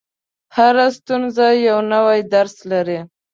[0.55, 2.99] •هره ستونزه یو نوی درس لري.